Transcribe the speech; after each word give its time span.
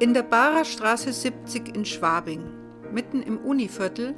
In 0.00 0.14
der 0.14 0.22
Barer 0.22 0.64
Straße 0.64 1.12
70 1.12 1.74
in 1.74 1.84
Schwabing, 1.84 2.44
mitten 2.92 3.20
im 3.20 3.36
Univiertel, 3.38 4.14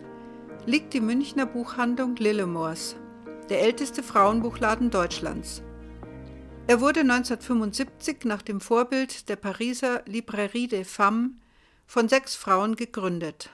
liegt 0.66 0.92
die 0.92 1.00
Münchner 1.00 1.46
Buchhandlung 1.46 2.16
Lillemors, 2.16 2.96
der 3.48 3.62
älteste 3.62 4.02
Frauenbuchladen 4.02 4.90
Deutschlands. 4.90 5.62
Er 6.66 6.82
wurde 6.82 7.00
1975 7.00 8.26
nach 8.26 8.42
dem 8.42 8.60
Vorbild 8.60 9.30
der 9.30 9.36
Pariser 9.36 10.02
Librairie 10.04 10.68
des 10.68 10.86
Femmes 10.86 11.30
von 11.86 12.10
sechs 12.10 12.36
Frauen 12.36 12.76
gegründet. 12.76 13.48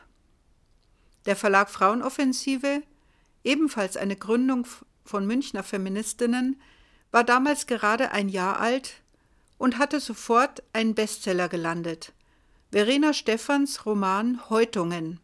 Der 1.26 1.36
Verlag 1.36 1.70
Frauenoffensive, 1.70 2.82
ebenfalls 3.44 3.96
eine 3.96 4.16
Gründung 4.16 4.66
von 5.04 5.28
Münchner 5.28 5.62
Feministinnen, 5.62 6.60
war 7.12 7.22
damals 7.22 7.68
gerade 7.68 8.10
ein 8.10 8.28
Jahr 8.28 8.58
alt 8.58 9.00
und 9.58 9.78
hatte 9.78 10.00
sofort 10.00 10.62
einen 10.72 10.94
Bestseller 10.94 11.48
gelandet. 11.48 12.12
Verena 12.70 13.12
Stephans 13.12 13.86
Roman 13.86 14.50
Häutungen, 14.50 15.20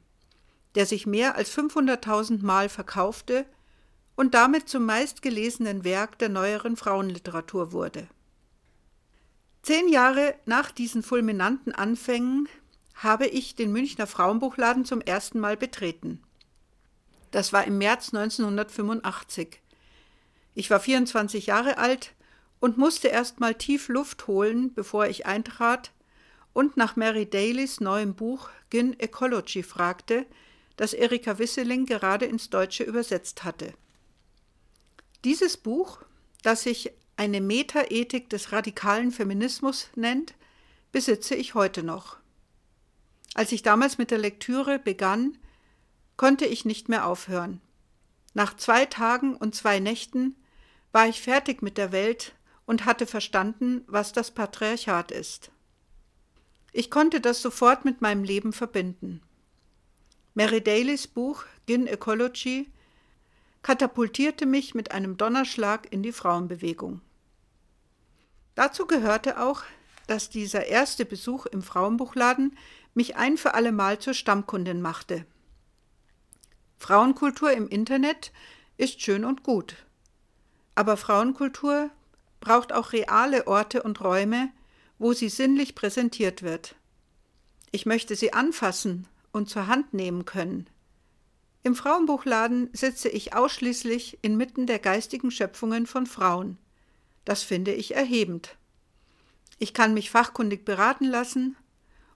der 0.75 0.87
sich 0.87 1.07
mehr 1.07 1.37
als 1.37 1.57
500.000 1.57 2.43
Mal 2.43 2.69
verkaufte 2.69 3.45
und 4.17 4.35
damit 4.35 4.69
zum 4.69 4.87
meistgelesenen 4.87 5.85
Werk 5.85 6.19
der 6.19 6.29
neueren 6.29 6.77
Frauenliteratur 6.77 7.73
wurde. 7.73 8.09
Zehn 9.63 9.89
Jahre 9.89 10.35
nach 10.45 10.71
diesen 10.71 11.03
fulminanten 11.03 11.73
Anfängen 11.73 12.49
habe 12.95 13.27
ich 13.27 13.55
den 13.55 13.73
Münchner 13.73 14.07
Frauenbuchladen 14.07 14.85
zum 14.85 15.01
ersten 15.01 15.41
Mal 15.41 15.57
betreten. 15.57 16.23
Das 17.31 17.53
war 17.53 17.65
im 17.65 17.79
März 17.79 18.13
1985. 18.13 19.61
Ich 20.55 20.71
war 20.71 20.81
24 20.81 21.47
Jahre 21.47 21.79
alt 21.79 22.13
und 22.63 22.79
musste 22.79 23.09
erst 23.09 23.41
mal 23.41 23.57
tief 23.57 23.89
Luft 23.89 24.29
holen, 24.29 24.73
bevor 24.73 25.09
ich 25.09 25.27
eintrat 25.27 25.91
und 26.53 26.77
nach 26.77 26.95
Mary 26.95 27.29
Daly's 27.29 27.81
neuem 27.81 28.15
Buch 28.15 28.51
Gyn 28.71 28.99
Ecology 29.01 29.65
fragte, 29.65 30.27
das 30.77 30.93
Erika 30.93 31.41
Wisseling 31.41 31.87
gerade 31.87 32.25
ins 32.25 32.51
Deutsche 32.51 32.85
übersetzt 32.85 33.43
hatte. 33.43 33.75
Dieses 35.25 35.57
Buch, 35.57 36.03
das 36.45 36.63
sich 36.63 36.93
eine 37.17 37.41
Metaethik 37.41 38.31
des 38.31 38.53
radikalen 38.53 39.11
Feminismus 39.11 39.89
nennt, 39.97 40.35
besitze 40.93 41.35
ich 41.35 41.55
heute 41.55 41.83
noch. 41.83 42.19
Als 43.35 43.51
ich 43.51 43.65
damals 43.65 43.99
mit 43.99 44.13
der 44.13 44.19
Lektüre 44.19 44.79
begann, 44.79 45.37
konnte 46.17 46.47
ich 46.47 46.65
nicht 46.65 46.89
mehr 46.89 47.09
aufhören. 47.09 47.61
Nach 48.35 48.55
zwei 48.55 48.87
Tagen 48.87 49.35
und 49.35 49.57
zwei 49.57 49.81
Nächten 49.81 50.37
war 50.93 51.09
ich 51.09 51.21
fertig 51.21 51.61
mit 51.61 51.77
der 51.77 51.91
Welt 51.91 52.37
und 52.67 52.85
hatte 52.85 53.07
verstanden, 53.07 53.83
was 53.87 54.13
das 54.13 54.31
Patriarchat 54.31 55.11
ist. 55.11 55.51
Ich 56.73 56.91
konnte 56.91 57.21
das 57.21 57.43
sofort 57.43 57.85
mit 57.85 58.01
meinem 58.01 58.25
Leben 58.25 58.53
verbinden. 58.53 59.21
Mary 60.35 60.63
Dalys 60.63 61.07
Buch 61.07 61.45
Gin 61.67 61.87
Ecology 61.87 62.73
katapultierte 63.63 64.47
mich 64.47 64.75
mit 64.75 64.93
einem 64.93 65.17
Donnerschlag 65.17 65.93
in 65.93 66.03
die 66.03 66.13
Frauenbewegung. 66.13 67.01
Dazu 68.55 68.87
gehörte 68.87 69.41
auch, 69.41 69.63
dass 70.07 70.31
dieser 70.31 70.67
erste 70.67 71.05
Besuch 71.05 71.47
im 71.47 71.63
Frauenbuchladen 71.63 72.57
mich 72.95 73.17
ein 73.17 73.37
für 73.37 73.55
allemal 73.55 73.99
zur 73.99 74.15
Stammkundin 74.15 74.83
machte. 74.83 75.25
Frauenkultur 76.79 77.53
im 77.53 77.69
Internet 77.69 78.33
ist 78.77 79.01
schön 79.01 79.25
und 79.25 79.43
gut. 79.43 79.77
Aber 80.75 80.97
Frauenkultur 80.97 81.91
braucht 82.43 82.75
auch 82.75 82.93
reale 82.93 83.47
Orte 83.47 83.83
und 83.83 84.03
Räume, 84.03 84.51
wo 84.99 85.15
sie 85.15 85.31
sinnlich 85.31 85.75
präsentiert 85.75 86.43
wird. 86.43 86.75
Ich 87.71 87.87
möchte 87.87 88.15
sie 88.17 88.35
anfassen 88.35 89.09
und 89.33 89.49
zur 89.49 89.67
Hand 89.67 89.95
nehmen 89.95 90.27
können. 90.27 90.69
Im 91.63 91.75
Frauenbuchladen 91.75 92.69
sitze 92.75 93.09
ich 93.09 93.35
ausschließlich 93.35 94.19
inmitten 94.21 94.67
der 94.67 94.79
geistigen 94.79 95.31
Schöpfungen 95.31 95.87
von 95.87 96.07
Frauen. 96.07 96.59
Das 97.25 97.43
finde 97.43 97.73
ich 97.73 97.95
erhebend. 97.95 98.57
Ich 99.59 99.73
kann 99.73 99.95
mich 99.95 100.11
fachkundig 100.11 100.65
beraten 100.65 101.05
lassen 101.07 101.57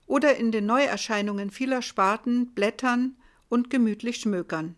oder 0.05 0.35
in 0.35 0.51
den 0.51 0.65
Neuerscheinungen 0.65 1.49
vieler 1.49 1.81
Sparten 1.81 2.53
blättern 2.53 3.15
und 3.47 3.69
gemütlich 3.69 4.17
schmökern. 4.17 4.75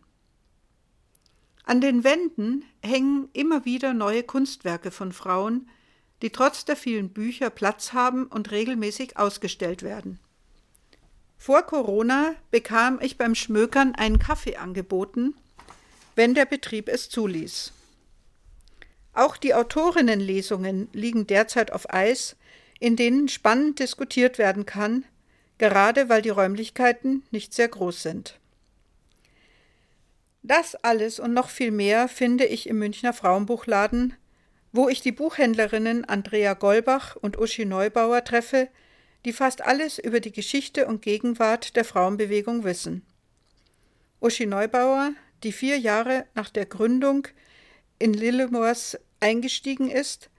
An 1.70 1.82
den 1.82 2.04
Wänden 2.04 2.66
hängen 2.82 3.30
immer 3.34 3.64
wieder 3.64 3.94
neue 3.94 4.24
Kunstwerke 4.24 4.90
von 4.90 5.12
Frauen, 5.12 5.70
die 6.24 6.32
trotz 6.32 6.66
der 6.66 6.76
vielen 6.76 7.10
Bücher 7.10 7.52
Platz 7.52 7.94
haben 7.94 8.26
und 8.26 8.50
regelmäßig 8.50 9.18
ausgestellt 9.18 9.84
werden. 9.84 10.20
Vor 11.38 11.62
Corona 11.62 12.34
bekam 12.50 12.98
ich 13.04 13.20
beim 13.20 13.36
Schmökern 13.36 13.94
einen 13.94 14.18
Kaffee 14.18 14.56
angeboten, 14.56 15.36
wenn 16.16 16.34
der 16.34 16.46
Betrieb 16.46 16.90
es 16.90 17.08
zuließ. 17.10 17.72
Auch 19.14 19.38
die 19.38 19.54
Autorinnenlesungen 19.54 20.90
liegen 20.92 21.28
derzeit 21.28 21.72
auf 21.72 21.94
Eis, 21.94 22.36
in 22.80 22.96
denen 22.96 23.28
spannend 23.28 23.78
diskutiert 23.78 24.40
werden 24.40 24.66
kann, 24.66 25.06
gerade 25.60 26.10
weil 26.10 26.24
die 26.24 26.30
Räumlichkeiten 26.30 27.22
nicht 27.30 27.54
sehr 27.54 27.68
groß 27.68 28.02
sind. 28.02 28.40
Das 30.42 30.76
alles 30.76 31.20
und 31.20 31.34
noch 31.34 31.50
viel 31.50 31.72
mehr 31.72 32.08
finde 32.08 32.46
ich 32.46 32.68
im 32.68 32.80
Münchner 32.80 33.14
Frauenbuchladen, 33.14 34.14
wo 34.72 34.88
ich 34.88 35.02
die 35.02 35.12
Buchhändlerinnen 35.12 36.06
Andrea 36.06 36.54
Golbach 36.54 37.16
und 37.16 37.38
Uschi 37.38 37.66
Neubauer 37.66 38.24
treffe, 38.24 38.70
die 39.26 39.34
fast 39.34 39.62
alles 39.62 40.00
über 40.00 40.20
die 40.20 40.32
Geschichte 40.32 40.88
und 40.88 41.02
Gegenwart 41.02 41.76
der 41.76 41.84
Frauenbewegung 41.84 42.64
wissen. 42.64 43.06
Uschi 44.22 44.46
Neubauer, 44.46 45.12
die 45.44 45.52
vier 45.52 45.78
Jahre 45.78 46.26
nach 46.36 46.50
der 46.50 46.66
Gründung 46.66 47.28
in 47.98 48.14
Lillemors 48.14 48.98
eingestiegen 49.20 49.90
ist, 49.90 50.30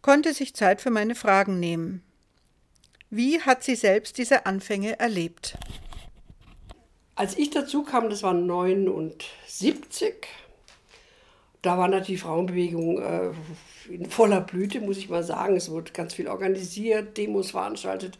konnte 0.00 0.34
sich 0.34 0.54
Zeit 0.54 0.80
für 0.80 0.90
meine 0.90 1.14
Fragen 1.14 1.60
nehmen. 1.60 2.02
Wie 3.08 3.40
hat 3.40 3.62
sie 3.62 3.76
selbst 3.76 4.18
diese 4.18 4.46
Anfänge 4.46 4.98
erlebt? 4.98 5.56
Als 7.14 7.36
ich 7.36 7.50
dazu 7.50 7.82
kam, 7.82 8.08
das 8.08 8.22
war 8.22 8.32
79, 8.32 10.14
da 11.60 11.76
war 11.76 11.88
natürlich 11.88 12.20
die 12.20 12.26
Frauenbewegung 12.26 12.98
äh, 12.98 13.30
in 13.90 14.08
voller 14.08 14.40
Blüte, 14.40 14.80
muss 14.80 14.96
ich 14.96 15.10
mal 15.10 15.22
sagen. 15.22 15.56
Es 15.56 15.70
wurde 15.70 15.92
ganz 15.92 16.14
viel 16.14 16.28
organisiert, 16.28 17.18
Demos 17.18 17.50
veranstaltet, 17.50 18.18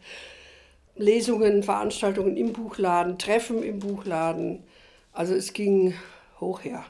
Lesungen, 0.95 1.63
Veranstaltungen 1.63 2.37
im 2.37 2.53
Buchladen, 2.53 3.17
Treffen 3.17 3.63
im 3.63 3.79
Buchladen. 3.79 4.63
Also 5.11 5.33
es 5.33 5.53
ging 5.53 5.95
hoch 6.39 6.63
her. 6.63 6.85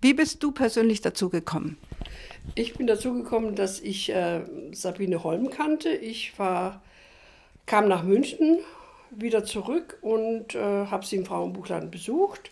Wie 0.00 0.12
bist 0.12 0.42
du 0.42 0.50
persönlich 0.50 1.00
dazu 1.00 1.30
gekommen? 1.30 1.78
Ich 2.56 2.74
bin 2.74 2.86
dazu 2.86 3.14
gekommen, 3.14 3.54
dass 3.54 3.80
ich 3.80 4.10
äh, 4.10 4.42
Sabine 4.72 5.24
Holm 5.24 5.50
kannte. 5.50 5.88
Ich 5.90 6.38
war, 6.38 6.82
kam 7.64 7.88
nach 7.88 8.02
München 8.02 8.58
wieder 9.20 9.44
zurück 9.44 9.98
und 10.02 10.54
äh, 10.54 10.86
habe 10.86 11.06
sie 11.06 11.16
im 11.16 11.26
Frauenbuchladen 11.26 11.90
besucht, 11.90 12.50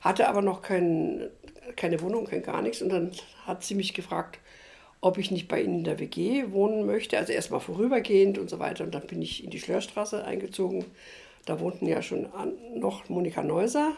hatte 0.00 0.28
aber 0.28 0.42
noch 0.42 0.62
kein, 0.62 1.28
keine 1.76 2.00
Wohnung, 2.00 2.26
kein 2.26 2.42
gar 2.42 2.62
nichts. 2.62 2.82
Und 2.82 2.90
dann 2.90 3.12
hat 3.46 3.64
sie 3.64 3.74
mich 3.74 3.94
gefragt, 3.94 4.38
ob 5.00 5.18
ich 5.18 5.30
nicht 5.30 5.48
bei 5.48 5.62
ihnen 5.62 5.78
in 5.78 5.84
der 5.84 5.98
WG 5.98 6.50
wohnen 6.50 6.86
möchte. 6.86 7.18
Also 7.18 7.32
erstmal 7.32 7.60
vorübergehend 7.60 8.38
und 8.38 8.50
so 8.50 8.58
weiter. 8.58 8.84
Und 8.84 8.94
dann 8.94 9.06
bin 9.06 9.22
ich 9.22 9.44
in 9.44 9.50
die 9.50 9.60
Schlörstraße 9.60 10.24
eingezogen. 10.24 10.84
Da 11.46 11.60
wohnten 11.60 11.86
ja 11.86 12.02
schon 12.02 12.26
an, 12.32 12.52
noch 12.74 13.08
Monika 13.08 13.42
Neuser, 13.42 13.92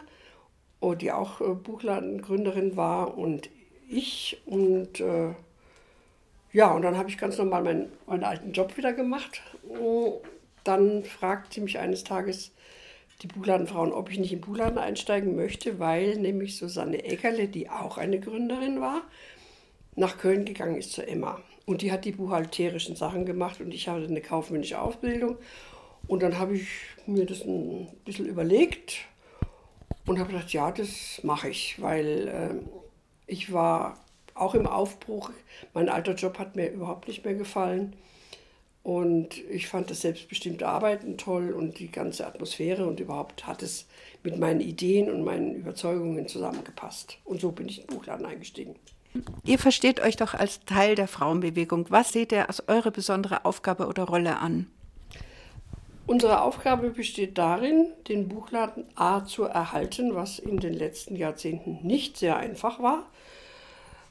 oh, 0.79 0.93
die 0.93 1.11
auch 1.11 1.41
äh, 1.41 1.53
Buchladengründerin 1.53 2.77
war 2.77 3.17
und 3.17 3.49
ich. 3.89 4.41
Und 4.45 4.99
äh, 4.99 5.33
ja, 6.53 6.71
und 6.71 6.81
dann 6.81 6.97
habe 6.97 7.09
ich 7.09 7.17
ganz 7.17 7.37
normal 7.37 7.63
meinen, 7.63 7.91
meinen 8.07 8.23
alten 8.23 8.51
Job 8.51 8.77
wieder 8.77 8.93
gemacht 8.93 9.41
dann 10.63 11.03
fragt 11.03 11.53
sie 11.53 11.61
mich 11.61 11.79
eines 11.79 12.03
Tages 12.03 12.51
die 13.21 13.27
Buchladenfrauen, 13.27 13.91
ob 13.93 14.09
ich 14.09 14.19
nicht 14.19 14.33
im 14.33 14.41
Buchladen 14.41 14.77
einsteigen 14.77 15.35
möchte, 15.35 15.79
weil 15.79 16.15
nämlich 16.17 16.57
Susanne 16.57 17.03
Eggerle, 17.03 17.47
die 17.47 17.69
auch 17.69 17.97
eine 17.97 18.19
Gründerin 18.19 18.81
war, 18.81 19.03
nach 19.95 20.17
Köln 20.17 20.45
gegangen 20.45 20.77
ist 20.77 20.93
zur 20.93 21.07
Emma. 21.07 21.39
Und 21.65 21.81
die 21.81 21.91
hat 21.91 22.05
die 22.05 22.13
buchhalterischen 22.13 22.95
Sachen 22.95 23.25
gemacht 23.25 23.61
und 23.61 23.73
ich 23.73 23.87
hatte 23.87 24.05
eine 24.05 24.21
kaufmännische 24.21 24.81
Ausbildung. 24.81 25.37
Und 26.07 26.23
dann 26.23 26.39
habe 26.39 26.55
ich 26.55 26.67
mir 27.05 27.25
das 27.25 27.45
ein 27.45 27.87
bisschen 28.05 28.25
überlegt 28.25 29.05
und 30.07 30.19
habe 30.19 30.33
gedacht, 30.33 30.51
ja, 30.51 30.71
das 30.71 31.21
mache 31.23 31.49
ich, 31.49 31.79
weil 31.81 32.27
äh, 32.27 32.81
ich 33.27 33.53
war 33.53 33.99
auch 34.33 34.55
im 34.55 34.65
Aufbruch. 34.65 35.29
Mein 35.73 35.89
alter 35.89 36.15
Job 36.15 36.39
hat 36.39 36.55
mir 36.55 36.71
überhaupt 36.71 37.07
nicht 37.07 37.23
mehr 37.23 37.35
gefallen. 37.35 37.95
Und 38.83 39.37
ich 39.49 39.67
fand 39.67 39.91
das 39.91 40.01
selbstbestimmte 40.01 40.67
Arbeiten 40.67 41.17
toll 41.17 41.51
und 41.51 41.77
die 41.77 41.91
ganze 41.91 42.25
Atmosphäre 42.25 42.85
und 42.87 42.99
überhaupt 42.99 43.45
hat 43.45 43.61
es 43.61 43.85
mit 44.23 44.39
meinen 44.39 44.59
Ideen 44.59 45.11
und 45.11 45.23
meinen 45.23 45.55
Überzeugungen 45.55 46.27
zusammengepasst. 46.27 47.17
Und 47.23 47.41
so 47.41 47.51
bin 47.51 47.67
ich 47.69 47.81
in 47.81 47.87
den 47.87 47.95
Buchladen 47.95 48.25
eingestiegen. 48.25 48.75
Ihr 49.43 49.59
versteht 49.59 49.99
euch 50.01 50.15
doch 50.15 50.33
als 50.33 50.63
Teil 50.65 50.95
der 50.95 51.07
Frauenbewegung. 51.07 51.87
Was 51.89 52.11
seht 52.11 52.31
ihr 52.31 52.47
als 52.47 52.67
eure 52.67 52.91
besondere 52.91 53.45
Aufgabe 53.45 53.87
oder 53.87 54.03
Rolle 54.03 54.37
an? 54.37 54.67
Unsere 56.07 56.41
Aufgabe 56.41 56.89
besteht 56.89 57.37
darin, 57.37 57.87
den 58.07 58.27
Buchladen 58.27 58.85
A 58.95 59.23
zu 59.23 59.43
erhalten, 59.43 60.15
was 60.15 60.39
in 60.39 60.57
den 60.57 60.73
letzten 60.73 61.15
Jahrzehnten 61.15 61.79
nicht 61.83 62.17
sehr 62.17 62.37
einfach 62.37 62.81
war. 62.81 63.05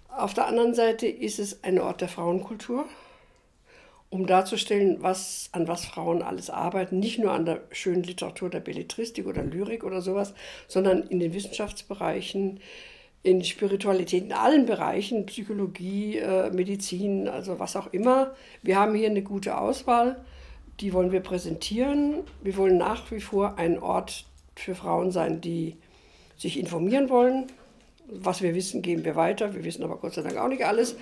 Auf 0.08 0.34
der 0.34 0.46
anderen 0.46 0.74
Seite 0.74 1.06
ist 1.06 1.38
es 1.38 1.62
ein 1.62 1.78
Ort 1.78 2.00
der 2.00 2.08
Frauenkultur, 2.08 2.86
um 4.10 4.26
darzustellen, 4.26 4.98
was, 5.00 5.48
an 5.52 5.68
was 5.68 5.84
Frauen 5.84 6.22
alles 6.22 6.50
arbeiten. 6.50 6.98
Nicht 6.98 7.20
nur 7.20 7.30
an 7.30 7.44
der 7.44 7.62
schönen 7.70 8.02
Literatur 8.02 8.50
der 8.50 8.60
Belletristik 8.60 9.26
oder 9.26 9.44
Lyrik 9.44 9.84
oder 9.84 10.02
sowas, 10.02 10.34
sondern 10.66 11.04
in 11.04 11.20
den 11.20 11.32
Wissenschaftsbereichen, 11.32 12.58
in 13.22 13.44
Spiritualität, 13.44 14.24
in 14.24 14.32
allen 14.32 14.66
Bereichen, 14.66 15.26
Psychologie, 15.26 16.18
äh, 16.18 16.50
Medizin, 16.50 17.28
also 17.28 17.58
was 17.60 17.76
auch 17.76 17.92
immer. 17.92 18.34
Wir 18.62 18.78
haben 18.78 18.94
hier 18.94 19.10
eine 19.10 19.22
gute 19.22 19.56
Auswahl, 19.56 20.24
die 20.80 20.92
wollen 20.92 21.12
wir 21.12 21.20
präsentieren. 21.20 22.24
Wir 22.42 22.56
wollen 22.56 22.78
nach 22.78 23.10
wie 23.12 23.20
vor 23.20 23.58
ein 23.58 23.78
Ort 23.78 24.24
für 24.56 24.74
Frauen 24.74 25.12
sein, 25.12 25.40
die 25.40 25.76
sich 26.36 26.58
informieren 26.58 27.10
wollen. 27.10 27.46
Was 28.08 28.42
wir 28.42 28.54
wissen, 28.54 28.82
geben 28.82 29.04
wir 29.04 29.14
weiter. 29.14 29.54
Wir 29.54 29.62
wissen 29.62 29.84
aber 29.84 29.98
Gott 29.98 30.14
sei 30.14 30.22
Dank 30.22 30.36
auch 30.36 30.48
nicht 30.48 30.64
alles. 30.64 30.96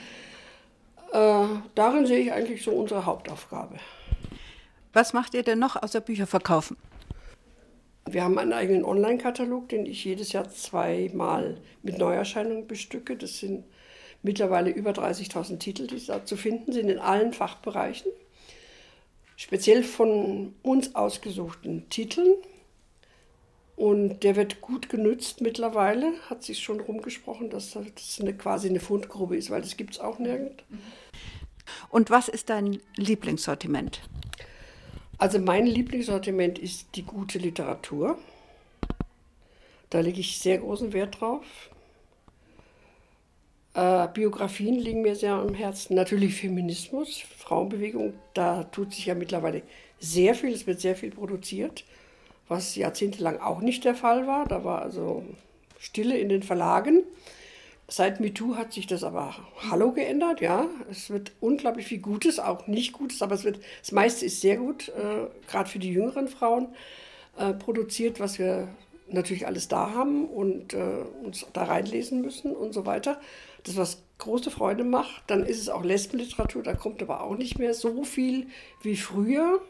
Äh, 1.12 1.44
darin 1.74 2.06
sehe 2.06 2.18
ich 2.18 2.32
eigentlich 2.32 2.62
so 2.62 2.72
unsere 2.72 3.06
Hauptaufgabe. 3.06 3.76
Was 4.92 5.12
macht 5.12 5.34
ihr 5.34 5.42
denn 5.42 5.58
noch 5.58 5.76
außer 5.76 6.00
Bücher 6.00 6.26
verkaufen? 6.26 6.76
Wir 8.10 8.24
haben 8.24 8.38
einen 8.38 8.52
eigenen 8.52 8.84
Online-Katalog, 8.84 9.68
den 9.68 9.84
ich 9.84 10.04
jedes 10.04 10.32
Jahr 10.32 10.48
zweimal 10.48 11.60
mit 11.82 11.98
Neuerscheinungen 11.98 12.66
bestücke. 12.66 13.16
Das 13.16 13.38
sind 13.38 13.64
mittlerweile 14.22 14.70
über 14.70 14.92
30.000 14.92 15.58
Titel, 15.58 15.86
die 15.86 16.04
da 16.04 16.24
zu 16.24 16.36
finden 16.36 16.72
sind 16.72 16.88
in 16.88 16.98
allen 16.98 17.32
Fachbereichen. 17.32 18.10
Speziell 19.36 19.84
von 19.84 20.54
uns 20.62 20.94
ausgesuchten 20.94 21.88
Titeln. 21.90 22.34
Und 23.78 24.24
der 24.24 24.34
wird 24.34 24.60
gut 24.60 24.88
genützt 24.88 25.40
mittlerweile, 25.40 26.12
hat 26.28 26.42
sich 26.42 26.58
schon 26.58 26.80
rumgesprochen, 26.80 27.48
dass 27.48 27.70
das 27.70 28.18
eine, 28.20 28.34
quasi 28.34 28.68
eine 28.68 28.80
Fundgrube 28.80 29.36
ist, 29.36 29.50
weil 29.50 29.62
das 29.62 29.76
gibt 29.76 29.94
es 29.94 30.00
auch 30.00 30.18
nirgend. 30.18 30.64
Und 31.88 32.10
was 32.10 32.26
ist 32.26 32.50
dein 32.50 32.80
Lieblingssortiment? 32.96 34.02
Also 35.16 35.38
mein 35.38 35.64
Lieblingssortiment 35.64 36.58
ist 36.58 36.88
die 36.96 37.04
gute 37.04 37.38
Literatur. 37.38 38.18
Da 39.90 40.00
lege 40.00 40.18
ich 40.18 40.40
sehr 40.40 40.58
großen 40.58 40.92
Wert 40.92 41.20
drauf. 41.20 41.44
Äh, 43.74 44.08
Biografien 44.12 44.74
liegen 44.74 45.02
mir 45.02 45.14
sehr 45.14 45.34
am 45.34 45.54
Herzen. 45.54 45.94
Natürlich 45.94 46.34
Feminismus, 46.34 47.20
Frauenbewegung. 47.20 48.14
Da 48.34 48.64
tut 48.64 48.92
sich 48.92 49.06
ja 49.06 49.14
mittlerweile 49.14 49.62
sehr 50.00 50.34
viel. 50.34 50.52
Es 50.52 50.66
wird 50.66 50.80
sehr 50.80 50.96
viel 50.96 51.12
produziert, 51.12 51.84
was 52.48 52.74
jahrzehntelang 52.74 53.40
auch 53.40 53.60
nicht 53.60 53.84
der 53.84 53.94
Fall 53.94 54.26
war. 54.26 54.46
Da 54.46 54.64
war 54.64 54.82
also 54.82 55.24
Stille 55.78 56.18
in 56.18 56.28
den 56.28 56.42
Verlagen. 56.42 57.04
Seit 57.90 58.20
MeToo 58.20 58.56
hat 58.56 58.74
sich 58.74 58.86
das 58.86 59.02
aber 59.02 59.34
Hallo 59.70 59.92
geändert, 59.92 60.42
ja. 60.42 60.66
Es 60.90 61.08
wird 61.08 61.32
unglaublich 61.40 61.86
viel 61.86 62.00
Gutes, 62.00 62.38
auch 62.38 62.66
nicht 62.66 62.92
Gutes, 62.92 63.22
aber 63.22 63.34
es 63.34 63.44
wird, 63.44 63.60
das 63.80 63.92
meiste 63.92 64.26
ist 64.26 64.42
sehr 64.42 64.58
gut, 64.58 64.88
äh, 64.88 65.26
gerade 65.46 65.70
für 65.70 65.78
die 65.78 65.92
jüngeren 65.92 66.28
Frauen 66.28 66.68
äh, 67.38 67.54
produziert, 67.54 68.20
was 68.20 68.38
wir 68.38 68.68
natürlich 69.10 69.46
alles 69.46 69.68
da 69.68 69.92
haben 69.94 70.26
und 70.26 70.74
äh, 70.74 71.04
uns 71.24 71.46
da 71.54 71.64
reinlesen 71.64 72.20
müssen 72.20 72.54
und 72.54 72.74
so 72.74 72.84
weiter. 72.84 73.18
Das, 73.64 73.78
was 73.78 74.02
große 74.18 74.50
Freude 74.50 74.84
macht, 74.84 75.22
dann 75.28 75.46
ist 75.46 75.58
es 75.58 75.70
auch 75.70 75.82
Lesbenliteratur, 75.82 76.62
da 76.62 76.74
kommt 76.74 77.00
aber 77.02 77.22
auch 77.22 77.36
nicht 77.36 77.58
mehr 77.58 77.72
so 77.72 78.04
viel 78.04 78.48
wie 78.82 78.96
früher. 78.96 79.62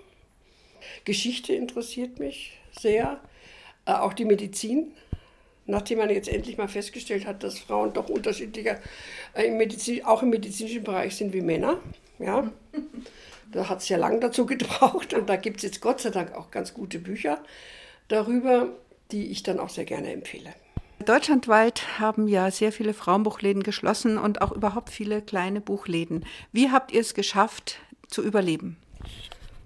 Geschichte 1.05 1.55
interessiert 1.55 2.19
mich 2.19 2.59
sehr, 2.81 3.21
äh, 3.87 3.93
auch 3.93 4.13
die 4.13 4.25
Medizin 4.25 4.93
nachdem 5.69 5.99
man 5.99 6.11
jetzt 6.11 6.29
endlich 6.29 6.59
mal 6.59 6.67
festgestellt 6.67 7.27
hat, 7.27 7.45
dass 7.45 7.59
Frauen 7.59 7.93
doch 7.93 8.09
unterschiedlicher, 8.09 8.79
äh, 9.35 9.45
im 9.45 9.59
Medizin, 9.59 10.05
auch 10.05 10.23
im 10.23 10.31
medizinischen 10.31 10.83
Bereich 10.83 11.15
sind 11.15 11.33
wie 11.33 11.43
Männer. 11.43 11.79
Ja. 12.19 12.51
Da 13.53 13.69
hat 13.69 13.79
es 13.79 13.89
ja 13.89 13.97
lange 13.97 14.21
dazu 14.21 14.45
gebraucht 14.47 15.15
und 15.15 15.29
da 15.29 15.37
gibt 15.37 15.59
es 15.59 15.63
jetzt 15.63 15.81
Gott 15.81 16.01
sei 16.01 16.11
Dank 16.11 16.35
auch 16.35 16.51
ganz 16.51 16.75
gute 16.75 16.99
Bücher 16.99 17.39
darüber, 18.09 18.69
die 19.13 19.29
ich 19.29 19.43
dann 19.43 19.61
auch 19.61 19.69
sehr 19.69 19.85
gerne 19.85 20.13
empfehle. 20.13 20.53
Deutschlandweit 21.05 21.99
haben 21.99 22.29
ja 22.29 22.51
sehr 22.51 22.73
viele 22.73 22.93
Frauenbuchläden 22.93 23.63
geschlossen 23.63 24.19
und 24.19 24.43
auch 24.43 24.53
überhaupt 24.53 24.91
viele 24.91 25.23
kleine 25.23 25.61
Buchläden. 25.61 26.27
Wie 26.53 26.71
habt 26.71 26.93
ihr 26.93 27.01
es 27.01 27.15
geschafft 27.15 27.79
zu 28.09 28.23
überleben? 28.23 28.77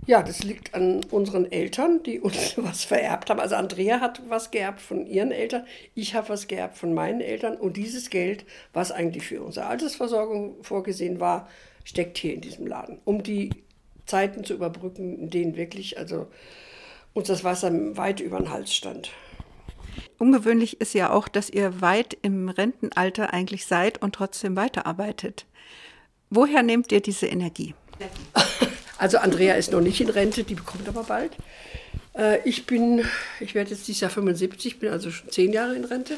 Ja, 0.05 0.23
das 0.23 0.43
liegt 0.43 0.75
an 0.75 1.05
unseren 1.11 1.51
Eltern, 1.51 2.03
die 2.03 2.19
uns 2.19 2.55
was 2.57 2.85
vererbt 2.85 3.31
haben. 3.31 3.39
Also 3.39 3.55
Andrea 3.55 4.01
hat 4.01 4.21
was 4.29 4.51
geerbt 4.51 4.81
von 4.81 5.07
ihren 5.07 5.31
Eltern, 5.31 5.65
ich 5.95 6.15
habe 6.15 6.31
was 6.31 6.49
geerbt 6.49 6.77
von 6.77 6.93
meinen 6.93 7.21
Eltern 7.21 7.57
und 7.57 7.77
dieses 7.77 8.11
Geld, 8.11 8.45
was 8.73 8.91
eigentlich 8.91 9.25
für 9.25 9.43
unsere 9.43 9.67
Altersversorgung 9.67 10.63
vorgesehen 10.63 11.21
war, 11.21 11.49
steckt 11.85 12.19
hier 12.19 12.35
in 12.35 12.41
diesem 12.41 12.67
Laden, 12.67 12.99
um 13.05 13.23
die 13.23 13.51
Zeiten 14.07 14.45
zu 14.45 14.55
überbrücken, 14.55 15.19
in 15.19 15.31
denen 15.31 15.57
wirklich 15.57 15.99
also 15.99 16.27
uns 17.13 17.29
das 17.29 17.45
Wasser 17.45 17.71
weit 17.97 18.21
über 18.21 18.39
den 18.39 18.51
Hals 18.51 18.75
stand. 18.75 19.11
Ungewöhnlich 20.19 20.81
ist 20.81 20.95
ja 20.95 21.11
auch, 21.11 21.29
dass 21.29 21.51
ihr 21.51 21.81
weit 21.81 22.17
im 22.23 22.49
Rentenalter 22.49 23.33
eigentlich 23.33 23.67
seid 23.67 24.03
und 24.03 24.15
trotzdem 24.15 24.57
weiterarbeitet. 24.57 25.47
Woher 26.31 26.63
nehmt 26.63 26.91
ihr 26.93 27.01
diese 27.01 27.27
Energie? 27.27 27.75
Also 29.03 29.19
Andrea 29.19 29.55
ist 29.55 29.73
noch 29.73 29.81
nicht 29.81 30.01
in 30.01 30.09
Rente, 30.09 30.45
die 30.45 30.55
bekommt 30.55 30.89
aber 30.89 31.03
bald. 31.03 31.33
Äh, 32.17 32.39
ich 32.49 32.67
bin, 32.67 33.05
ich 33.41 33.53
werde 33.53 33.71
jetzt 33.71 33.89
dieses 33.89 34.01
Jahr 34.01 34.13
75, 34.13 34.79
bin 34.79 34.91
also 34.91 35.11
schon 35.11 35.29
zehn 35.29 35.53
Jahre 35.53 35.75
in 35.75 35.85
Rente. 35.85 36.15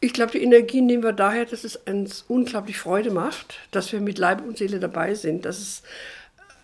Ich 0.00 0.12
glaube, 0.12 0.32
die 0.32 0.42
Energie 0.42 0.80
nehmen 0.80 1.04
wir 1.04 1.12
daher, 1.12 1.44
dass 1.44 1.62
es 1.62 1.76
uns 1.76 2.24
unglaublich 2.26 2.76
Freude 2.76 3.12
macht, 3.12 3.60
dass 3.70 3.92
wir 3.92 4.00
mit 4.00 4.18
Leib 4.18 4.44
und 4.44 4.58
Seele 4.58 4.80
dabei 4.80 5.14
sind, 5.14 5.44
dass 5.44 5.60
es 5.60 5.82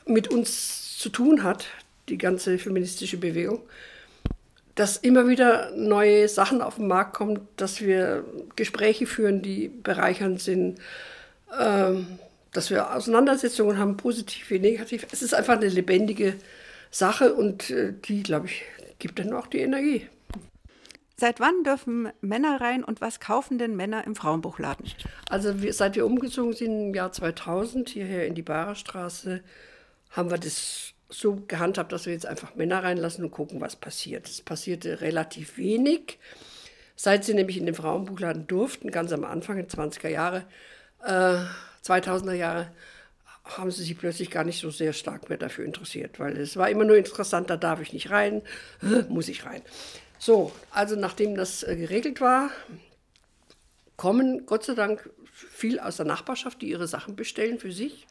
mit 0.07 0.27
uns 0.27 0.99
zu 0.99 1.09
tun 1.09 1.45
hat, 1.45 1.67
die 2.09 2.19
ganze 2.19 2.59
feministische 2.59 3.17
Bewegung, 3.17 3.61
dass 4.75 4.97
immer 4.97 5.29
wieder 5.29 5.71
neue 5.77 6.27
Sachen 6.27 6.61
auf 6.61 6.77
den 6.77 6.89
Markt 6.89 7.15
kommen, 7.15 7.47
dass 7.57 7.81
wir 7.81 8.25
Gespräche 8.57 9.07
führen, 9.07 9.41
die 9.41 9.69
bereichernd 9.69 10.41
sind, 10.41 10.81
ähm, 11.61 12.19
dass 12.57 12.71
wir 12.71 12.95
Auseinandersetzungen 12.95 13.79
haben, 13.79 13.97
positiv 13.97 14.51
wie 14.51 14.59
negativ. 14.59 15.07
Es 15.13 15.23
ist 15.23 15.35
einfach 15.35 15.57
eine 15.57 15.69
lebendige 15.69 16.35
Sache 16.91 17.35
und 17.35 17.71
äh, 17.71 17.93
die, 17.93 18.23
glaube 18.23 18.47
ich, 18.47 18.63
gibt 18.99 19.19
dann 19.19 19.33
auch 19.33 19.47
die 19.47 19.61
Energie. 19.61 20.09
Seit 21.19 21.41
wann 21.41 21.65
dürfen 21.65 22.11
Männer 22.21 22.61
rein 22.61 22.85
und 22.85 23.01
was 23.01 23.21
kaufen 23.21 23.59
denn 23.59 23.75
Männer 23.75 24.07
im 24.07 24.15
Frauenbuchladen? 24.15 24.87
Also 25.31 25.63
wir, 25.63 25.73
seit 25.73 25.97
wir 25.97 26.05
umgezogen 26.05 26.53
sind 26.53 26.89
im 26.89 26.95
Jahr 26.95 27.11
2000 27.11 27.89
hierher 27.89 28.27
in 28.27 28.35
die 28.35 28.43
Barerstraße, 28.43 29.43
haben 30.11 30.31
wir 30.31 30.37
das 30.39 30.93
so 31.09 31.43
gehandhabt, 31.49 31.93
dass 31.93 32.05
wir 32.07 32.13
jetzt 32.13 32.27
einfach 32.27 32.55
Männer 32.55 32.83
reinlassen 32.83 33.25
und 33.25 33.31
gucken, 33.31 33.61
was 33.61 33.77
passiert. 33.77 34.29
Es 34.29 34.43
passierte 34.43 35.01
relativ 35.01 35.57
wenig. 35.57 36.19
Seit 36.97 37.25
sie 37.25 37.35
nämlich 37.35 37.57
in 37.59 37.67
den 37.67 37.75
Frauenbuchladen 37.75 38.47
durften, 38.47 38.91
ganz 38.91 39.13
am 39.13 39.25
Anfang, 39.25 39.59
in 39.59 39.69
20er 39.69 40.09
Jahre, 40.09 40.45
äh, 41.05 41.39
2000er 41.87 42.35
Jahre 42.35 42.71
haben 43.45 43.71
sie 43.71 43.85
sich 43.85 43.97
plötzlich 43.97 44.31
gar 44.31 44.45
nicht 44.45 44.61
so 44.61 44.71
sehr 44.71 44.93
stark 44.93 45.29
mehr 45.29 45.39
dafür 45.39 45.65
interessiert, 45.65 46.19
weil 46.19 46.37
es 46.37 46.57
war 46.57 46.69
immer 46.69 46.85
nur 46.85 46.97
interessant, 46.97 47.49
da 47.49 47.57
darf 47.57 47.81
ich 47.81 47.93
nicht 47.93 48.11
rein, 48.11 48.43
muss 49.09 49.29
ich 49.29 49.45
rein. 49.47 49.63
So, 50.19 50.53
also 50.71 50.97
nachdem 50.97 51.35
das 51.37 51.63
äh, 51.63 51.77
geregelt 51.77 52.21
war, 52.21 52.51
kommen 53.97 54.47
Gott 54.47 54.65
sei 54.65 54.75
Dank 54.75 55.09
viel 55.33 55.79
aus 55.79 55.97
der 55.97 56.07
Nachbarschaft, 56.07 56.63
die 56.63 56.71
ihre 56.71 56.89
Sachen 56.89 57.15
bestellen 57.15 57.59
für 57.59 57.73
sich. 57.73 58.07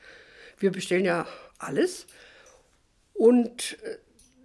Wir 0.59 0.71
bestellen 0.71 1.05
ja 1.05 1.27
alles. 1.57 2.05
Und 3.13 3.77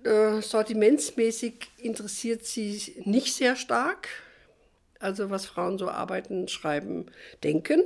äh, 0.04 0.40
sortimentsmäßig 0.40 1.70
interessiert 1.76 2.46
sie 2.46 3.02
nicht 3.04 3.34
sehr 3.34 3.56
stark. 3.56 4.08
Also 4.98 5.30
was 5.30 5.46
Frauen 5.46 5.78
so 5.78 5.88
arbeiten, 5.88 6.48
schreiben, 6.48 7.06
denken. 7.42 7.82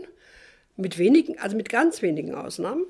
Mit 0.77 0.99
wenigen, 0.99 1.39
also 1.39 1.57
mit 1.57 1.69
ganz 1.69 2.03
wenigen 2.03 2.35
Ausnahmen. 2.35 2.85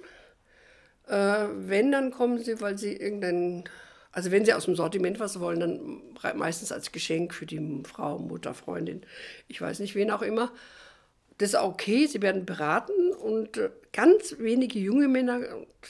Äh, 1.07 1.47
wenn, 1.50 1.93
dann 1.93 2.11
kommen 2.11 2.38
sie, 2.38 2.61
weil 2.61 2.79
sie 2.79 2.95
irgendein, 2.95 3.64
also 4.12 4.31
wenn 4.31 4.45
sie 4.45 4.55
aus 4.55 4.64
dem 4.64 4.76
Sortiment 4.76 5.21
was 5.21 5.38
wollen, 5.41 5.61
dann 5.61 6.03
meistens 6.37 6.73
als 6.73 6.93
Geschenk 6.93 7.35
für 7.35 7.47
die 7.47 7.83
Frau, 7.85 8.19
Mutter, 8.19 8.55
Freundin, 8.55 9.05
ich 9.49 9.61
weiß 9.61 9.81
nicht, 9.81 9.95
wen 9.95 10.11
auch 10.11 10.23
immer. 10.23 10.50
Das 11.38 11.50
ist 11.50 11.57
okay, 11.57 12.07
sie 12.07 12.23
werden 12.23 12.47
beraten 12.47 13.12
und 13.12 13.57
äh, 13.59 13.71
ganz 13.93 14.37
wenige 14.38 14.79
junge 14.79 15.09
Männer, 15.09 15.41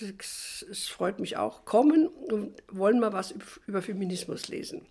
es 0.01 0.89
freut 0.89 1.21
mich 1.21 1.37
auch, 1.37 1.65
kommen 1.67 2.09
und 2.09 2.63
wollen 2.73 2.99
mal 2.99 3.13
was 3.13 3.35
über 3.67 3.83
Feminismus 3.83 4.49
lesen. 4.49 4.87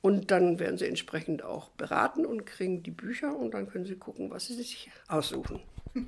Und 0.00 0.30
dann 0.30 0.58
werden 0.58 0.78
sie 0.78 0.86
entsprechend 0.86 1.42
auch 1.42 1.70
beraten 1.70 2.24
und 2.24 2.46
kriegen 2.46 2.82
die 2.82 2.90
Bücher 2.90 3.36
und 3.36 3.52
dann 3.52 3.68
können 3.68 3.84
sie 3.84 3.96
gucken, 3.96 4.30
was 4.30 4.46
sie 4.46 4.54
sich 4.54 4.90
aussuchen. 5.08 5.60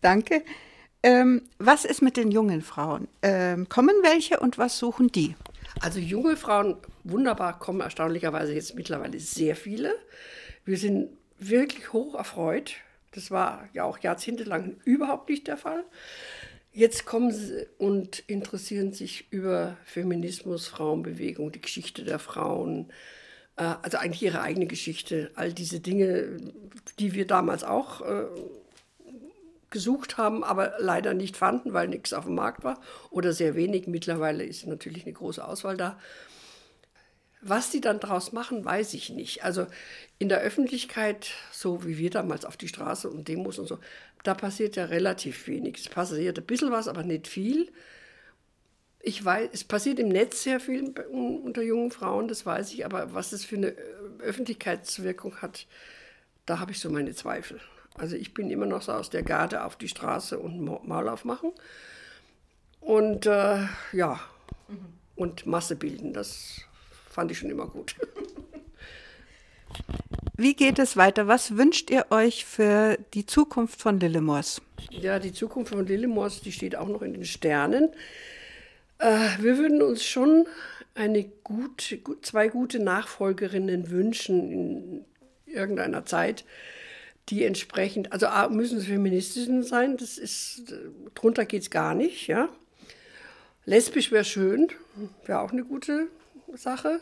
Danke. 0.00 0.42
Ähm, 1.02 1.42
was 1.58 1.84
ist 1.84 2.02
mit 2.02 2.16
den 2.16 2.30
jungen 2.30 2.60
Frauen? 2.60 3.08
Ähm, 3.22 3.68
kommen 3.68 3.94
welche 4.02 4.40
und 4.40 4.58
was 4.58 4.78
suchen 4.78 5.10
die? 5.12 5.34
Also 5.80 6.00
junge 6.00 6.36
Frauen, 6.36 6.76
wunderbar, 7.04 7.58
kommen 7.58 7.80
erstaunlicherweise 7.80 8.52
jetzt 8.52 8.74
mittlerweile 8.74 9.18
sehr 9.20 9.54
viele. 9.54 9.94
Wir 10.64 10.76
sind 10.76 11.10
wirklich 11.38 11.92
hoch 11.92 12.14
erfreut. 12.14 12.74
Das 13.12 13.30
war 13.30 13.68
ja 13.72 13.84
auch 13.84 13.98
jahrzehntelang 13.98 14.76
überhaupt 14.84 15.28
nicht 15.30 15.46
der 15.46 15.56
Fall. 15.56 15.84
Jetzt 16.72 17.06
kommen 17.06 17.32
sie 17.32 17.66
und 17.78 18.20
interessieren 18.26 18.92
sich 18.92 19.32
über 19.32 19.76
Feminismus, 19.84 20.68
Frauenbewegung, 20.68 21.50
die 21.50 21.60
Geschichte 21.60 22.04
der 22.04 22.18
Frauen, 22.18 22.90
äh, 23.56 23.74
also 23.82 23.98
eigentlich 23.98 24.22
ihre 24.22 24.42
eigene 24.42 24.66
Geschichte, 24.66 25.30
all 25.34 25.52
diese 25.52 25.80
Dinge, 25.80 26.38
die 26.98 27.14
wir 27.14 27.26
damals 27.26 27.64
auch 27.64 28.02
äh, 28.02 28.26
gesucht 29.70 30.16
haben, 30.16 30.44
aber 30.44 30.74
leider 30.78 31.14
nicht 31.14 31.36
fanden, 31.36 31.72
weil 31.72 31.88
nichts 31.88 32.12
auf 32.12 32.24
dem 32.24 32.34
Markt 32.34 32.64
war 32.64 32.80
oder 33.10 33.32
sehr 33.32 33.54
wenig. 33.54 33.86
Mittlerweile 33.86 34.44
ist 34.44 34.66
natürlich 34.66 35.04
eine 35.04 35.12
große 35.12 35.46
Auswahl 35.46 35.76
da. 35.76 35.98
Was 37.40 37.70
die 37.70 37.80
dann 37.80 38.00
daraus 38.00 38.32
machen, 38.32 38.64
weiß 38.64 38.94
ich 38.94 39.10
nicht. 39.10 39.44
Also 39.44 39.66
in 40.18 40.28
der 40.28 40.40
Öffentlichkeit, 40.40 41.30
so 41.52 41.84
wie 41.86 41.96
wir 41.96 42.10
damals 42.10 42.44
auf 42.44 42.56
die 42.56 42.68
Straße 42.68 43.08
und 43.08 43.28
Demos 43.28 43.58
und 43.58 43.66
so, 43.66 43.78
da 44.24 44.34
passiert 44.34 44.76
ja 44.76 44.86
relativ 44.86 45.46
wenig. 45.46 45.78
Es 45.78 45.88
passiert 45.88 46.38
ein 46.38 46.44
bisschen 46.44 46.72
was, 46.72 46.88
aber 46.88 47.04
nicht 47.04 47.28
viel. 47.28 47.70
Ich 49.00 49.24
weiß, 49.24 49.50
es 49.52 49.62
passiert 49.62 50.00
im 50.00 50.08
Netz 50.08 50.42
sehr 50.42 50.58
viel 50.58 50.92
unter 51.12 51.62
jungen 51.62 51.92
Frauen, 51.92 52.26
das 52.26 52.44
weiß 52.44 52.72
ich, 52.72 52.84
aber 52.84 53.14
was 53.14 53.32
es 53.32 53.44
für 53.44 53.56
eine 53.56 53.74
Öffentlichkeitswirkung 54.18 55.36
hat, 55.36 55.66
da 56.46 56.58
habe 56.58 56.72
ich 56.72 56.80
so 56.80 56.90
meine 56.90 57.14
Zweifel. 57.14 57.60
Also 57.94 58.16
ich 58.16 58.34
bin 58.34 58.50
immer 58.50 58.66
noch 58.66 58.82
so 58.82 58.92
aus 58.92 59.10
der 59.10 59.22
Garde 59.22 59.64
auf 59.64 59.76
die 59.76 59.88
Straße 59.88 60.38
und 60.38 60.64
Maul 60.64 61.08
aufmachen. 61.08 61.52
Und 62.80 63.26
äh, 63.26 63.66
ja, 63.92 64.20
mhm. 64.66 64.86
und 65.14 65.46
Masse 65.46 65.76
bilden, 65.76 66.12
das 66.12 66.67
fand 67.08 67.30
ich 67.30 67.38
schon 67.38 67.50
immer 67.50 67.66
gut. 67.66 67.94
Wie 70.36 70.54
geht 70.54 70.78
es 70.78 70.96
weiter? 70.96 71.26
Was 71.26 71.56
wünscht 71.56 71.90
ihr 71.90 72.06
euch 72.10 72.44
für 72.44 72.96
die 73.12 73.26
Zukunft 73.26 73.82
von 73.82 73.98
Lillemors? 73.98 74.62
Ja, 74.90 75.18
die 75.18 75.32
Zukunft 75.32 75.72
von 75.72 75.84
Lillemors, 75.86 76.40
die 76.40 76.52
steht 76.52 76.76
auch 76.76 76.88
noch 76.88 77.02
in 77.02 77.12
den 77.12 77.24
Sternen. 77.24 77.90
Äh, 78.98 79.28
wir 79.40 79.58
würden 79.58 79.82
uns 79.82 80.04
schon 80.04 80.46
eine 80.94 81.24
gute, 81.24 82.00
zwei 82.22 82.48
gute 82.48 82.78
Nachfolgerinnen 82.78 83.90
wünschen 83.90 84.52
in 84.52 85.04
irgendeiner 85.46 86.06
Zeit 86.06 86.44
die 87.28 87.44
entsprechend, 87.44 88.12
also 88.12 88.26
A, 88.26 88.48
müssen 88.48 88.80
sie 88.80 88.86
Feministinnen 88.86 89.62
sein, 89.62 89.96
das 89.96 90.18
ist, 90.18 90.74
drunter 91.14 91.44
geht 91.44 91.62
es 91.62 91.70
gar 91.70 91.94
nicht, 91.94 92.26
ja. 92.26 92.48
Lesbisch 93.64 94.10
wäre 94.10 94.24
schön, 94.24 94.68
wäre 95.26 95.40
auch 95.40 95.52
eine 95.52 95.64
gute 95.64 96.06
Sache, 96.56 97.00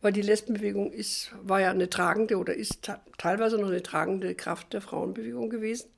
weil 0.00 0.12
die 0.12 0.22
Lesbenbewegung 0.22 0.92
ist, 0.92 1.32
war 1.42 1.60
ja 1.60 1.70
eine 1.70 1.90
tragende 1.90 2.36
oder 2.36 2.54
ist 2.54 2.90
teilweise 3.18 3.58
noch 3.58 3.68
eine 3.68 3.82
tragende 3.82 4.34
Kraft 4.34 4.72
der 4.72 4.80
Frauenbewegung 4.80 5.50
gewesen. 5.50 5.88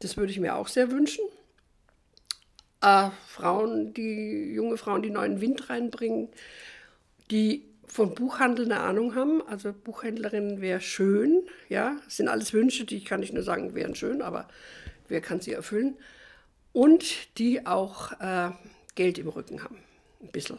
Das 0.00 0.16
würde 0.16 0.32
ich 0.32 0.40
mir 0.40 0.54
auch 0.56 0.68
sehr 0.68 0.90
wünschen. 0.90 1.24
Äh, 2.82 3.10
Frauen, 3.26 3.94
die 3.94 4.52
junge 4.52 4.76
Frauen, 4.76 5.02
die 5.02 5.10
neuen 5.10 5.40
Wind 5.40 5.70
reinbringen, 5.70 6.28
die 7.30 7.64
von 7.86 8.14
Buchhandel 8.14 8.66
eine 8.66 8.80
Ahnung 8.80 9.14
haben. 9.14 9.42
Also 9.46 9.72
Buchhändlerin 9.72 10.60
wäre 10.60 10.80
schön, 10.80 11.48
ja. 11.68 11.96
Das 12.04 12.18
sind 12.18 12.28
alles 12.28 12.52
Wünsche, 12.52 12.84
die 12.84 13.02
kann 13.02 13.22
ich 13.22 13.32
nur 13.32 13.42
sagen, 13.42 13.74
wären 13.74 13.94
schön, 13.94 14.22
aber 14.22 14.48
wer 15.08 15.20
kann 15.20 15.40
sie 15.40 15.52
erfüllen? 15.52 15.96
Und 16.72 17.38
die 17.38 17.66
auch 17.66 18.12
äh, 18.20 18.50
Geld 18.94 19.18
im 19.18 19.28
Rücken 19.28 19.64
haben, 19.64 19.78
ein 20.22 20.30
bisschen. 20.30 20.58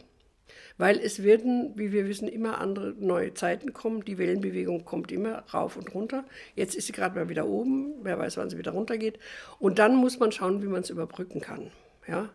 Weil 0.77 0.99
es 0.99 1.23
werden, 1.23 1.73
wie 1.75 1.91
wir 1.91 2.07
wissen, 2.07 2.27
immer 2.27 2.59
andere 2.59 2.93
neue 2.99 3.33
Zeiten 3.33 3.73
kommen. 3.73 4.05
Die 4.05 4.17
Wellenbewegung 4.17 4.85
kommt 4.85 5.11
immer 5.11 5.43
rauf 5.53 5.75
und 5.75 5.93
runter. 5.93 6.23
Jetzt 6.55 6.75
ist 6.75 6.87
sie 6.87 6.93
gerade 6.93 7.15
mal 7.15 7.29
wieder 7.29 7.47
oben. 7.47 7.93
Wer 8.03 8.19
weiß, 8.19 8.37
wann 8.37 8.49
sie 8.49 8.57
wieder 8.57 8.71
runtergeht. 8.71 9.17
Und 9.59 9.79
dann 9.79 9.95
muss 9.95 10.19
man 10.19 10.31
schauen, 10.31 10.61
wie 10.61 10.67
man 10.67 10.81
es 10.81 10.89
überbrücken 10.89 11.41
kann. 11.41 11.71
Ja? 12.07 12.29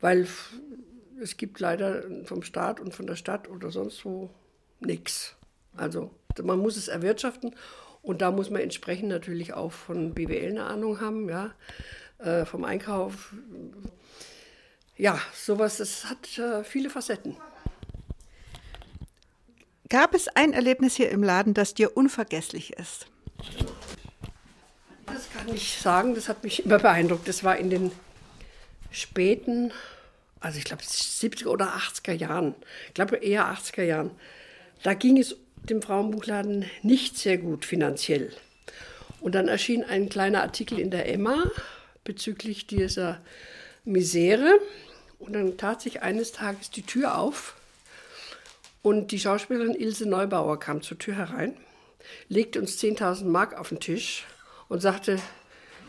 Weil 0.00 0.26
es 1.20 1.36
gibt 1.36 1.60
leider 1.60 2.04
vom 2.24 2.42
Staat 2.42 2.80
und 2.80 2.94
von 2.94 3.06
der 3.06 3.16
Stadt 3.16 3.48
oder 3.48 3.70
sonst 3.70 4.04
wo 4.04 4.30
nichts. 4.80 5.36
Also 5.76 6.10
man 6.42 6.58
muss 6.58 6.76
es 6.76 6.88
erwirtschaften 6.88 7.54
und 8.02 8.22
da 8.22 8.30
muss 8.30 8.50
man 8.50 8.62
entsprechend 8.62 9.08
natürlich 9.08 9.52
auch 9.52 9.72
von 9.72 10.14
BWL 10.14 10.50
eine 10.50 10.64
Ahnung 10.64 11.00
haben, 11.00 11.28
ja, 11.28 11.52
äh, 12.18 12.44
vom 12.44 12.64
Einkauf. 12.64 13.34
Ja, 14.96 15.18
sowas, 15.34 15.78
das 15.78 16.06
hat 16.06 16.38
äh, 16.38 16.64
viele 16.64 16.90
Facetten. 16.90 17.36
Gab 19.90 20.14
es 20.14 20.28
ein 20.28 20.54
Erlebnis 20.54 20.96
hier 20.96 21.10
im 21.10 21.22
Laden, 21.22 21.52
das 21.52 21.74
dir 21.74 21.96
unvergesslich 21.96 22.72
ist? 22.74 23.06
Das 25.06 25.30
kann 25.30 25.54
ich 25.54 25.78
sagen, 25.78 26.14
das 26.14 26.28
hat 26.28 26.42
mich 26.42 26.64
immer 26.64 26.78
beeindruckt. 26.78 27.28
Das 27.28 27.44
war 27.44 27.58
in 27.58 27.68
den 27.68 27.92
späten 28.90 29.72
also 30.40 30.58
ich 30.58 30.64
glaube 30.64 30.82
70er 30.82 31.48
oder 31.48 31.74
80er 31.76 32.12
Jahren, 32.12 32.54
ich 32.88 32.94
glaube 32.94 33.16
eher 33.16 33.46
80er 33.46 33.82
Jahren, 33.82 34.10
da 34.82 34.94
ging 34.94 35.18
es 35.18 35.36
dem 35.68 35.82
Frauenbuchladen 35.82 36.64
nicht 36.82 37.18
sehr 37.18 37.36
gut 37.36 37.66
finanziell. 37.66 38.32
Und 39.20 39.34
dann 39.34 39.48
erschien 39.48 39.84
ein 39.84 40.08
kleiner 40.08 40.40
Artikel 40.40 40.78
in 40.78 40.90
der 40.90 41.12
Emma 41.12 41.44
bezüglich 42.04 42.66
dieser 42.66 43.20
Misere. 43.84 44.58
Und 45.18 45.34
dann 45.34 45.58
tat 45.58 45.82
sich 45.82 46.00
eines 46.00 46.32
Tages 46.32 46.70
die 46.70 46.80
Tür 46.80 47.18
auf 47.18 47.54
und 48.82 49.12
die 49.12 49.20
Schauspielerin 49.20 49.74
Ilse 49.74 50.08
Neubauer 50.08 50.58
kam 50.58 50.82
zur 50.82 50.98
Tür 50.98 51.14
herein, 51.14 51.56
legte 52.28 52.60
uns 52.60 52.78
10.000 52.78 53.24
Mark 53.26 53.58
auf 53.58 53.68
den 53.68 53.80
Tisch 53.80 54.24
und 54.68 54.80
sagte, 54.80 55.18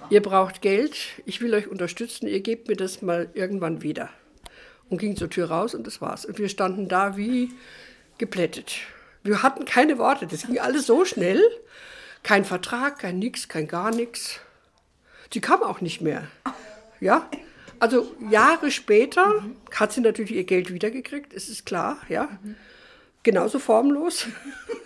ihr 0.10 0.22
braucht 0.22 0.62
Geld, 0.62 0.98
ich 1.26 1.42
will 1.42 1.54
euch 1.54 1.68
unterstützen, 1.68 2.28
ihr 2.28 2.42
gebt 2.42 2.68
mir 2.68 2.76
das 2.76 3.02
mal 3.02 3.30
irgendwann 3.34 3.82
wieder 3.82 4.10
und 4.90 4.98
ging 4.98 5.16
zur 5.16 5.30
Tür 5.30 5.50
raus 5.50 5.74
und 5.74 5.88
das 5.88 6.02
war's. 6.02 6.26
Und 6.26 6.38
wir 6.38 6.50
standen 6.50 6.88
da 6.90 7.16
wie 7.16 7.52
geplättet. 8.18 8.76
Wir 9.24 9.42
hatten 9.44 9.66
keine 9.66 9.98
Worte, 9.98 10.28
das 10.28 10.48
ging 10.48 10.60
alles 10.60 10.86
so 10.86 11.06
schnell. 11.06 11.42
Kein 12.24 12.46
Vertrag, 12.46 13.00
kein 13.00 13.20
nix, 13.20 13.48
kein 13.48 13.68
gar 13.68 13.92
nichts. 13.92 14.40
Sie 15.34 15.42
kam 15.42 15.64
auch 15.64 15.82
nicht 15.82 16.02
mehr. 16.02 16.28
Ja, 17.00 17.30
also 17.80 18.16
Jahre 18.30 18.70
später 18.70 19.42
mhm. 19.42 19.56
hat 19.74 19.92
sie 19.94 20.02
natürlich 20.02 20.34
ihr 20.34 20.44
Geld 20.44 20.72
wiedergekriegt, 20.72 21.34
es 21.34 21.50
ist 21.50 21.66
klar, 21.66 21.98
ja. 22.10 22.30
Mhm. 22.44 22.56
Genauso 23.24 23.60
formlos. 23.60 24.28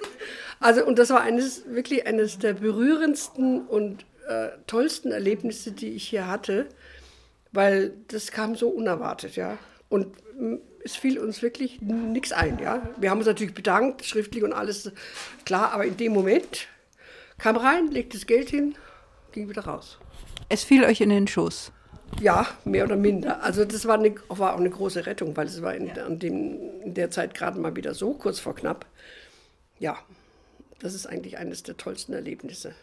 also, 0.59 0.85
und 0.85 0.99
das 0.99 1.09
war 1.09 1.21
eines, 1.21 1.63
wirklich 1.67 2.05
eines 2.05 2.37
der 2.37 2.53
berührendsten 2.53 3.65
und 3.65 4.05
äh, 4.27 4.49
tollsten 4.67 5.11
Erlebnisse, 5.11 5.71
die 5.71 5.89
ich 5.89 6.07
hier 6.07 6.27
hatte, 6.27 6.67
weil 7.51 7.93
das 8.07 8.31
kam 8.31 8.55
so 8.55 8.69
unerwartet, 8.69 9.35
ja. 9.35 9.57
Und 9.89 10.07
mm, 10.39 10.55
es 10.83 10.95
fiel 10.95 11.17
uns 11.17 11.41
wirklich 11.41 11.81
nichts 11.81 12.31
ein. 12.31 12.59
Ja? 12.59 12.87
Wir 12.97 13.09
haben 13.09 13.17
uns 13.17 13.27
natürlich 13.27 13.55
bedankt, 13.55 14.05
schriftlich 14.05 14.43
und 14.43 14.53
alles 14.53 14.91
klar, 15.43 15.71
aber 15.71 15.85
in 15.85 15.97
dem 15.97 16.13
Moment 16.13 16.67
kam 17.39 17.57
rein, 17.57 17.89
legte 17.89 18.17
das 18.17 18.27
Geld 18.27 18.49
hin, 18.49 18.75
ging 19.31 19.49
wieder 19.49 19.63
raus. 19.63 19.97
Es 20.47 20.63
fiel 20.63 20.83
euch 20.83 21.01
in 21.01 21.09
den 21.09 21.27
Schoß. 21.27 21.71
Ja, 22.19 22.47
mehr 22.63 22.85
oder 22.85 22.95
minder. 22.95 23.43
Also 23.43 23.65
das 23.65 23.85
war, 23.85 23.99
eine, 23.99 24.15
war 24.29 24.53
auch 24.53 24.59
eine 24.59 24.69
große 24.69 25.05
Rettung, 25.05 25.35
weil 25.35 25.47
es 25.47 25.61
war 25.61 25.75
in, 25.75 25.91
an 25.99 26.19
dem, 26.19 26.59
in 26.83 26.93
der 26.93 27.11
Zeit 27.11 27.33
gerade 27.33 27.59
mal 27.59 27.75
wieder 27.75 27.93
so 27.93 28.13
kurz 28.13 28.39
vor 28.39 28.55
knapp. 28.55 28.85
Ja, 29.79 29.97
das 30.79 30.93
ist 30.93 31.07
eigentlich 31.07 31.37
eines 31.37 31.63
der 31.63 31.77
tollsten 31.77 32.13
Erlebnisse. 32.13 32.73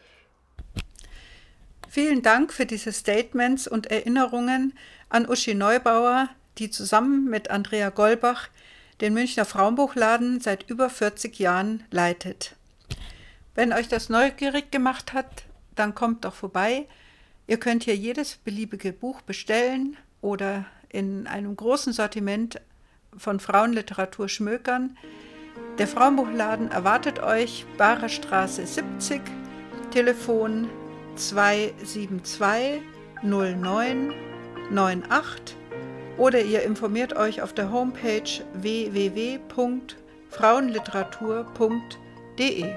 Vielen 1.89 2.23
Dank 2.23 2.53
für 2.53 2.67
diese 2.67 2.93
Statements 2.93 3.69
und 3.69 3.91
Erinnerungen 3.91 4.75
an 5.09 5.29
Uschi 5.29 5.55
Neubauer, 5.55 6.29
die 6.59 6.71
zusammen 6.71 7.29
mit 7.29 7.51
Andrea 7.51 7.91
Golbach 7.91 8.49
den 9.01 9.15
Münchner 9.15 9.45
Frauenbuchladen 9.45 10.41
seit 10.41 10.71
über 10.71 10.89
40 10.89 11.39
Jahren 11.39 11.85
leitet. 11.91 12.55
Wenn 13.55 13.73
euch 13.73 13.89
das 13.89 14.09
neugierig 14.09 14.71
gemacht 14.71 15.13
hat, 15.13 15.45
dann 15.75 15.95
kommt 15.95 16.25
doch 16.25 16.35
vorbei. 16.35 16.87
Ihr 17.47 17.59
könnt 17.59 17.85
hier 17.85 17.97
jedes 17.97 18.37
beliebige 18.37 18.93
Buch 18.93 19.23
bestellen 19.23 19.97
oder 20.21 20.67
in 20.89 21.27
einem 21.27 21.57
großen 21.57 21.93
Sortiment 21.93 22.61
von 23.17 23.41
Frauenliteratur 23.41 24.29
schmökern. 24.29 24.97
Der 25.79 25.87
Frauenbuchladen 25.87 26.71
erwartet 26.71 27.23
euch, 27.23 27.67
Barer 27.77 28.09
Straße 28.09 28.67
70, 28.67 29.21
Telefon 29.91 30.69
272 31.17 32.83
09 33.23 34.13
98 34.75 35.57
oder 36.19 36.43
ihr 36.43 36.63
informiert 36.63 37.15
euch 37.15 37.43
auf 37.43 37.53
der 37.53 37.71
Homepage 37.71 38.23
www.frauenbuchladen.de 38.55 40.03
frauenliteratur.de 40.33 42.75